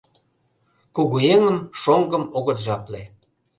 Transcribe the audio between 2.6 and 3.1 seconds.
жапле.